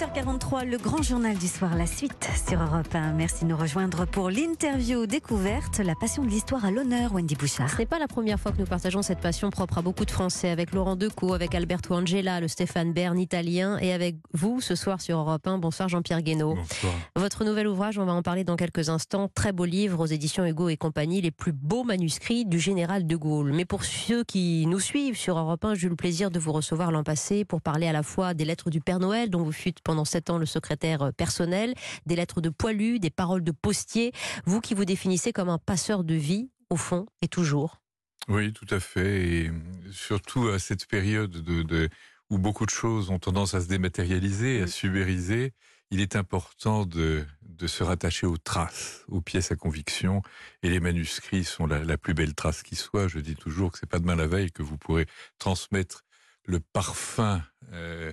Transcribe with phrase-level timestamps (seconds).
[0.00, 3.12] 7h43, le grand journal du soir, la suite sur Europe 1.
[3.12, 7.68] Merci de nous rejoindre pour l'interview découverte, la passion de l'histoire à l'honneur, Wendy Bouchard.
[7.68, 10.10] Ce n'est pas la première fois que nous partageons cette passion propre à beaucoup de
[10.10, 14.74] Français, avec Laurent Decaux, avec Alberto Angela, le Stéphane Bern italien, et avec vous ce
[14.74, 15.58] soir sur Europe 1.
[15.58, 16.54] Bonsoir Jean-Pierre Guénaud.
[16.54, 16.94] Bonsoir.
[17.16, 19.28] Votre nouvel ouvrage, on va en parler dans quelques instants.
[19.28, 23.16] Très beau livre aux éditions Hugo et compagnie, les plus beaux manuscrits du général de
[23.16, 23.52] Gaulle.
[23.52, 26.52] Mais pour ceux qui nous suivent sur Europe 1, j'ai eu le plaisir de vous
[26.52, 29.52] recevoir l'an passé pour parler à la fois des lettres du Père Noël, dont vous
[29.52, 31.74] fûtes pendant sept ans le secrétaire euh, personnel,
[32.06, 34.12] des lettres de poilu, des paroles de postier.
[34.46, 37.80] Vous qui vous définissez comme un passeur de vie, au fond et toujours.
[38.28, 39.26] Oui, tout à fait.
[39.26, 39.50] Et
[39.90, 41.88] surtout à cette période de, de,
[42.30, 45.54] où beaucoup de choses ont tendance à se dématérialiser, à subériser,
[45.90, 50.22] il est important de, de, se rattacher aux traces, aux pièces à conviction.
[50.62, 53.08] Et les manuscrits sont la, la plus belle trace qui soit.
[53.08, 55.06] Je dis toujours que c'est pas demain la veille que vous pourrez
[55.40, 56.04] transmettre
[56.44, 58.12] le parfum euh,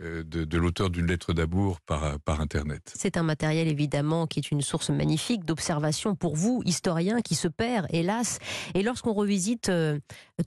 [0.00, 2.92] de, de l'auteur d'une lettre d'amour par, par Internet.
[2.94, 7.48] C'est un matériel évidemment qui est une source magnifique d'observation pour vous, historien, qui se
[7.48, 8.38] perd, hélas.
[8.74, 9.98] Et lorsqu'on revisite euh,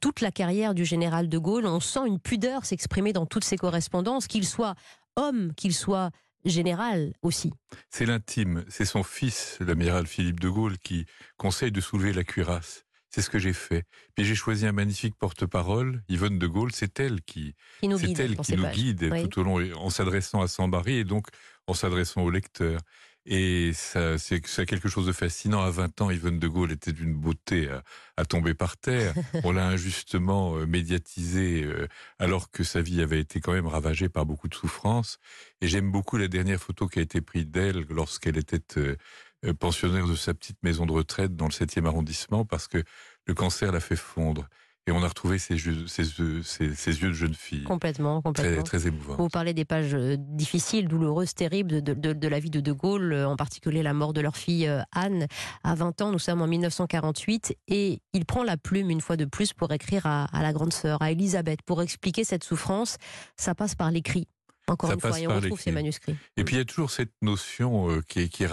[0.00, 3.56] toute la carrière du général de Gaulle, on sent une pudeur s'exprimer dans toutes ses
[3.56, 4.74] correspondances, qu'il soit
[5.16, 6.10] homme, qu'il soit
[6.44, 7.52] général aussi.
[7.90, 12.84] C'est l'intime, c'est son fils, l'amiral Philippe de Gaulle, qui conseille de soulever la cuirasse.
[13.10, 13.84] C'est ce que j'ai fait.
[14.14, 16.70] Puis j'ai choisi un magnifique porte-parole, Yvonne de Gaulle.
[16.72, 19.28] C'est elle qui, qui nous guide, elle qui nous guide Oui.
[19.28, 21.26] tout au long, en s'adressant à Saint-Barry et donc
[21.66, 22.80] en s'adressant au lecteur.
[23.26, 25.60] Et ça, c'est c'est quelque chose de fascinant.
[25.60, 27.82] À 20 ans, Yvonne de Gaulle était d'une beauté à,
[28.16, 29.14] à tomber par terre.
[29.44, 31.86] On l'a injustement euh, médiatisée euh,
[32.18, 35.18] alors que sa vie avait été quand même ravagée par beaucoup de souffrances.
[35.60, 38.96] Et j'aime beaucoup la dernière photo qui a été prise d'elle lorsqu'elle était euh,
[39.58, 42.82] pensionnaire de sa petite maison de retraite dans le 7e arrondissement parce que
[43.26, 44.48] le cancer l'a fait fondre.
[44.90, 47.62] Et on a retrouvé ses yeux, ses yeux, ses, ses yeux de jeune fille.
[47.62, 48.62] Complètement, complètement.
[48.64, 49.14] Très, très émouvant.
[49.14, 52.72] Vous parlez des pages euh, difficiles, douloureuses, terribles de, de- de la vie de De
[52.72, 55.28] Gaulle, euh, en particulier la mort de leur fille euh, Anne
[55.62, 56.10] à 20 ans.
[56.10, 60.06] Nous sommes en 1948 et il prend la plume une fois de plus pour écrire
[60.06, 62.96] à, à la grande sœur, à Elisabeth, pour expliquer cette souffrance.
[63.36, 64.26] Ça passe par l'écrit.
[64.66, 66.16] Encore Ça une fois, et on retrouve ces manuscrits.
[66.36, 68.44] Et puis il y a toujours cette notion euh, qui, qui,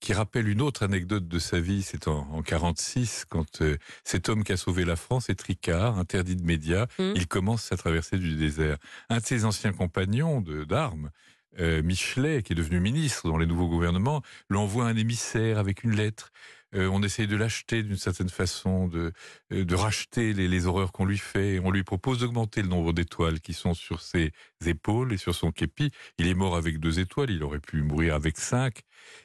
[0.00, 1.82] qui rappelle une autre anecdote de sa vie.
[1.82, 5.98] C'est en, en 46 quand euh, cet homme qui a sauvé la France est Tricard,
[5.98, 6.86] interdit de médias.
[6.98, 7.12] Mhm.
[7.16, 8.78] Il commence sa traversée du désert.
[9.10, 11.10] Un de ses anciens compagnons de- d'armes,
[11.58, 15.84] euh, Michelet, qui est devenu ministre dans les nouveaux gouvernements, lui envoie un émissaire avec
[15.84, 16.32] une lettre.
[16.74, 19.12] Euh, on essaye de l'acheter d'une certaine façon, de,
[19.52, 21.58] euh, de racheter les, les horreurs qu'on lui fait.
[21.58, 24.32] On lui propose d'augmenter le nombre d'étoiles qui sont sur ses
[24.64, 25.90] épaules et sur son képi.
[26.18, 28.82] Il est mort avec deux étoiles, il aurait pu mourir avec cinq.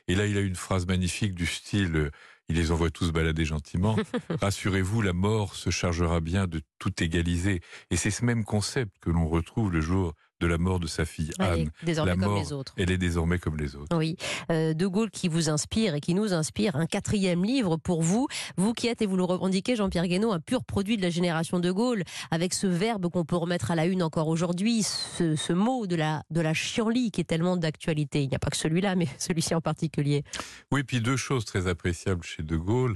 [0.07, 2.11] Et là, il a une phrase magnifique du style, euh,
[2.49, 3.95] il les envoie tous balader gentiment.
[4.41, 7.61] Rassurez-vous, la mort se chargera bien de tout égaliser.
[7.91, 10.13] Et c'est ce même concept que l'on retrouve le jour
[10.45, 11.71] de la mort de sa fille Elle est Anne.
[11.83, 12.73] désormais la comme mort, les autres.
[12.77, 13.97] Elle est désormais comme les autres.
[13.97, 14.15] Oui,
[14.51, 18.27] Euh, De Gaulle qui vous inspire et qui nous inspire un quatrième livre pour vous,
[18.57, 21.59] vous qui êtes et vous le revendiquez, Jean-Pierre Guénaud, un pur produit de la génération
[21.59, 25.53] De Gaulle, avec ce verbe qu'on peut remettre à la une encore aujourd'hui, ce, ce
[25.53, 28.21] mot de la de la chienlit qui est tellement d'actualité.
[28.23, 30.23] Il n'y a pas que celui-là, mais celui-ci en particulier.
[30.71, 32.95] Oui, puis deux choses très appréciables chez De Gaulle.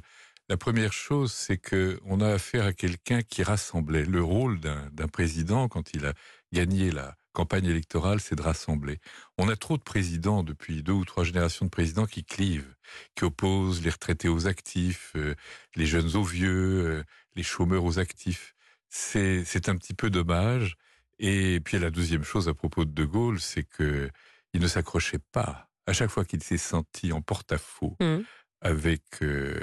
[0.49, 4.03] La première chose, c'est que on a affaire à quelqu'un qui rassemblait.
[4.03, 6.13] Le rôle d'un d'un président, quand il a
[6.51, 8.99] gagné la campagne électorale, c'est de rassembler.
[9.37, 12.75] On a trop de présidents depuis deux ou trois générations de présidents qui clivent,
[13.15, 15.35] qui opposent les retraités aux actifs, euh,
[15.75, 17.03] les jeunes aux vieux, euh,
[17.35, 18.55] les chômeurs aux actifs.
[18.89, 20.75] C'est c'est un petit peu dommage.
[21.19, 24.09] Et puis la deuxième chose à propos de De Gaulle, c'est que
[24.53, 25.69] il ne s'accrochait pas.
[25.85, 28.25] À chaque fois qu'il s'est senti en porte-à-faux Mhm.
[28.61, 29.59] avec euh,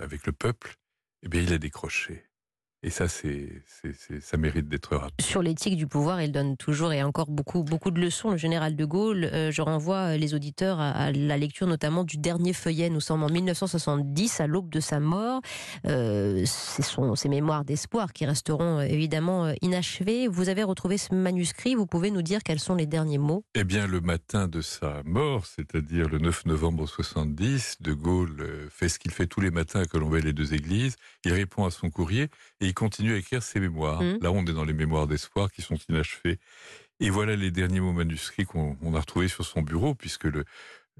[0.00, 0.76] avec le peuple,
[1.22, 2.27] eh bien il a décroché.
[2.82, 3.62] Et ça, c'est
[4.20, 5.14] ça mérite d'être rappelé.
[5.20, 8.30] Sur l'éthique du pouvoir, il donne toujours et encore beaucoup, beaucoup de leçons.
[8.30, 12.18] Le général de Gaulle, euh, je renvoie les auditeurs à, à la lecture notamment du
[12.18, 12.88] dernier feuillet.
[12.88, 15.40] Nous sommes en 1970, à l'aube de sa mort.
[15.86, 20.28] Euh, c'est son, ses mémoires d'espoir qui resteront euh, évidemment euh, inachevées.
[20.28, 21.74] Vous avez retrouvé ce manuscrit.
[21.74, 25.02] Vous pouvez nous dire quels sont les derniers mots Eh bien, le matin de sa
[25.04, 29.50] mort, c'est-à-dire le 9 novembre 70, De Gaulle euh, fait ce qu'il fait tous les
[29.50, 30.96] matins à Colombey les deux églises.
[31.24, 32.28] Il répond à son courrier
[32.60, 34.02] et il continue à écrire ses mémoires.
[34.02, 34.18] Mhm.
[34.20, 36.38] Là, on est dans les mémoires d'espoir qui sont inachevées.
[37.00, 40.44] Et voilà les derniers mots manuscrits qu'on on a retrouvés sur son bureau, puisque le,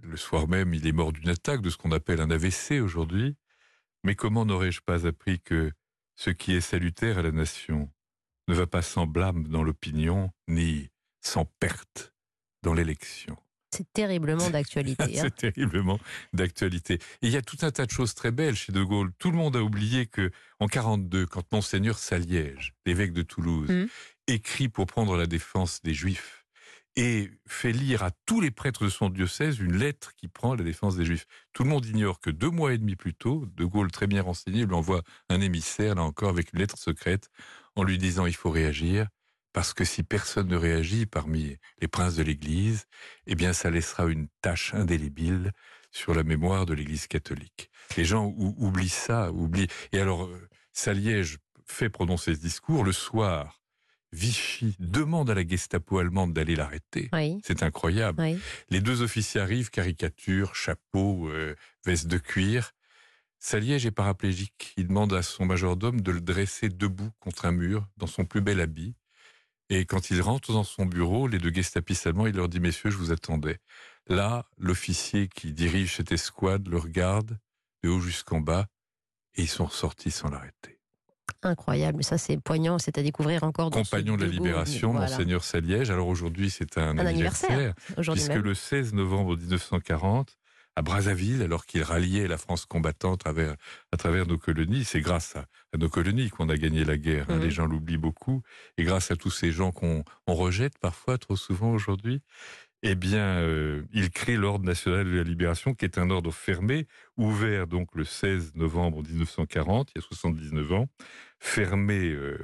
[0.02, 3.36] le soir même, il est mort d'une attaque, de ce qu'on appelle un AVC aujourd'hui.
[4.04, 5.72] Mais comment n'aurais-je pas appris que
[6.16, 7.90] ce qui est salutaire à la nation
[8.46, 10.88] ne va pas sans blâme dans l'opinion, ni
[11.20, 12.14] sans perte
[12.62, 13.36] dans l'élection?
[13.78, 15.04] C'est terriblement d'actualité.
[15.18, 15.22] hein.
[15.22, 15.98] c'est terriblement
[16.32, 16.94] d'actualité.
[17.22, 19.12] Et il y a tout un tas de choses très belles chez De Gaulle.
[19.18, 23.88] Tout le monde a oublié que en 42, quand Monseigneur Saliège, l'évêque de Toulouse, Mhm.
[24.26, 26.44] écrit pour prendre la défense des Juifs
[26.96, 30.64] et fait lire à tous les prêtres de son diocèse une lettre qui prend la
[30.64, 31.26] défense des Juifs.
[31.52, 34.20] Tout le monde ignore que deux mois et demi plus tôt, De Gaulle, très bien
[34.22, 37.28] renseigné, lui envoie un émissaire, là encore, avec une lettre secrète,
[37.76, 39.06] en lui disant il faut réagir,
[39.52, 42.86] parce que si personne ne réagit parmi les princes de l'Église,
[43.26, 45.52] eh bien ça laissera une tache indélébile
[45.90, 47.70] sur la mémoire de l'Église catholique.
[47.96, 49.68] Les gens oublient ça, oublient.
[49.92, 53.58] Et alors, euh, Saliège fait prononcer ce discours le soir
[54.12, 57.08] Vichy demande à la Gestapo allemande d'aller l'arrêter.
[57.44, 58.38] C'est incroyable.
[58.70, 61.54] Les deux officiers arrivent, caricature, chapeau, euh,
[61.84, 62.72] veste de cuir.
[63.38, 64.72] Saliège est paraplégique.
[64.76, 68.40] Il demande à son majordome de le dresser debout contre un mur, dans son plus
[68.40, 68.94] bel habit.
[69.70, 72.90] Et quand il rentre dans son bureau, les deux gestapistes allemands, il leur dit Messieurs,
[72.90, 73.58] je vous attendais.
[74.06, 77.38] Là, l'officier qui dirige cette escouade le regarde,
[77.82, 78.66] de haut jusqu'en bas,
[79.34, 80.78] et ils sont ressortis sans l'arrêter
[81.42, 82.02] incroyable.
[82.02, 83.70] Ça, c'est poignant, c'est à découvrir encore.
[83.70, 85.90] Compagnon de la Libération, Monseigneur Saliège.
[85.90, 90.36] Alors aujourd'hui, c'est un, anniversaire, puisque le 16 novembre 1940,
[90.78, 94.84] à Brazzaville, alors qu'il ralliait la France combattante à travers, nos colonies.
[94.84, 95.46] C'est grâce à,
[95.76, 97.26] nos colonies qu'on a gagné la guerre.
[97.28, 97.40] Hein.
[97.40, 97.50] Les mmh.
[97.50, 98.42] gens l'oublient beaucoup.
[98.76, 102.22] Et grâce à tous ces gens qu'on rejette parfois trop souvent aujourd'hui,
[102.84, 106.86] eh bien, euh, il crée l'Ordre national de la libération, qui est un ordre fermé,
[107.16, 110.86] ouvert donc le 16 novembre 1940, il y a 79 ans,
[111.40, 112.38] fermé euh,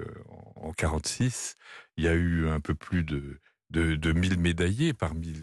[0.56, 1.54] en 46.
[1.98, 3.38] Il y a eu un peu plus de,
[3.70, 5.34] de, 1000 médaillés, parmi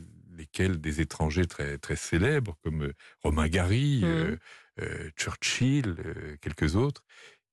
[0.41, 2.93] lesquels des étrangers très, très célèbres, comme euh,
[3.23, 4.37] Romain Gary, mmh.
[5.15, 5.95] Churchill,
[6.41, 7.03] quelques autres.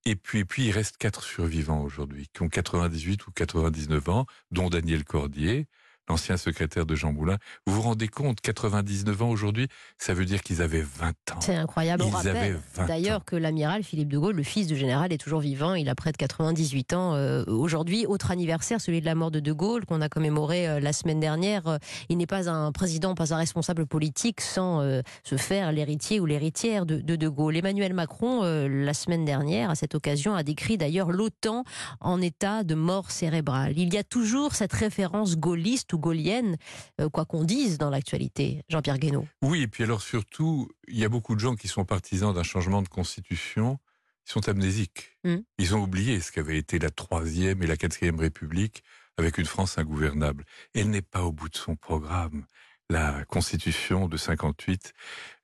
[0.05, 4.26] Et puis, et puis, il reste quatre survivants aujourd'hui, qui ont 98 ou 99 ans,
[4.50, 5.67] dont Daniel Cordier,
[6.09, 7.37] l'ancien secrétaire de Jean Moulin.
[7.67, 9.69] Vous vous rendez compte, 99 ans aujourd'hui,
[9.99, 11.41] ça veut dire qu'ils avaient 20 ans.
[11.41, 12.03] C'est incroyable.
[12.05, 15.75] On rappelle d'ailleurs que l'amiral Philippe de Gaulle, le fils du général, est toujours vivant.
[15.75, 18.07] Il a près de 98 ans euh, aujourd'hui.
[18.07, 21.21] Autre anniversaire, celui de la mort de De Gaulle, qu'on a commémoré euh, la semaine
[21.21, 21.67] dernière.
[21.67, 21.79] Euh,
[22.09, 24.79] il n'est pas un président, pas un responsable politique sans
[25.25, 27.57] se faire l'héritier ou l'héritière de, de, de Gaulle.
[27.57, 31.65] Emmanuel Macron, la semaine dernière, à cette occasion, a décrit d'ailleurs l'OTAN
[32.01, 33.75] en état de mort cérébrale.
[33.77, 36.56] Il y a toujours cette référence gaulliste gaulienne,
[37.00, 39.27] euh, quoi qu'on dise dans l'actualité, Jean-Pierre Guénaud.
[39.43, 42.43] Oui, et puis alors surtout, il y a beaucoup de gens qui sont partisans d'un
[42.43, 43.79] changement de constitution,
[44.27, 45.17] ils sont amnésiques.
[45.25, 45.39] Hmm.
[45.59, 48.83] Ils ont oublié ce qu'avait été la Troisième et la Quatrième République
[49.17, 50.45] avec une France ingouvernable.
[50.75, 52.45] Elle n'est pas au bout de son programme.
[52.91, 54.95] La Constitution de 58,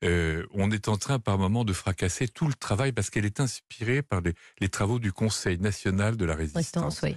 [0.04, 3.38] euh, on est en train par moment de fracasser tout le travail parce qu'elle est
[3.38, 7.02] inspirée par les, travaux du Conseil national de la résistance.
[7.02, 7.16] Oui.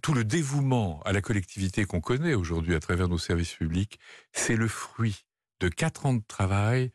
[0.00, 3.98] Tout le dévouement à la collectivité qu'on connaît aujourd'hui à travers nos services publics,
[4.32, 5.26] c'est le fruit
[5.60, 6.90] de quatre ans de travail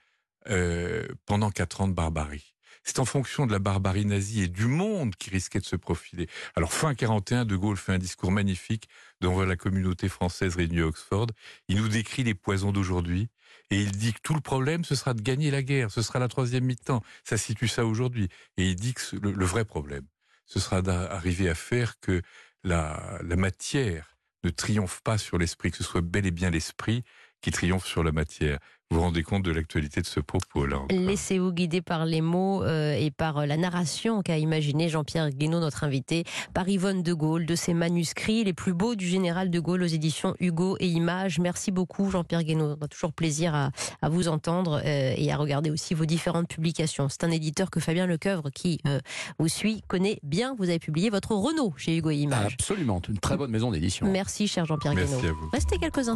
[0.50, 2.54] euh, pendant quatre ans de barbarie.
[2.84, 6.30] C'est en fonction de la barbarie nazie et du monde qui risquait de se profiler.
[6.56, 8.88] Alors fin 41, De Gaulle fait un discours magnifique
[9.20, 11.28] devant la communauté française réunie à Oxford.
[11.68, 13.28] Il nous décrit les poisons d'aujourd'hui
[13.72, 16.20] et il dit que tout le problème, ce sera de gagner la guerre, ce sera
[16.20, 17.04] la troisième mi-temps.
[17.26, 18.30] Ça situe ça aujourd'hui.
[18.56, 20.06] Et il dit que le vrai problème,
[20.46, 22.22] ce sera d'arriver à faire que
[22.64, 27.04] la, matière ne triomphe pas sur l'esprit, que ce soit bel et bien l'esprit
[27.42, 28.60] qui triomphe sur la matière.
[28.90, 32.94] Vous vous rendez compte de l'actualité de ce propos-là Laissez-vous guider par les mots euh,
[32.94, 36.24] et par euh, la narration qu'a imaginé Jean-Pierre Guénaud, notre invité,
[36.54, 39.88] par Yvonne de Gaulle, de ses manuscrits les plus beaux du général de Gaulle aux
[39.88, 41.38] éditions Hugo et Images.
[41.40, 42.78] Merci beaucoup Jean-Pierre Guénaud.
[42.80, 43.72] On a toujours plaisir à,
[44.10, 47.10] vous entendre euh, et à regarder aussi vos différentes publications.
[47.10, 48.80] C'est un éditeur que Fabien Lecoeuvre, qui
[49.38, 50.56] vous suit, connaît bien.
[50.58, 52.54] Vous avez publié votre Renault chez Hugo et Images.
[52.54, 54.08] Absolument, une très bonne maison d'édition.
[54.10, 55.20] Merci cher Jean-Pierre Guénaud.
[55.52, 56.06] Restez quelques instants.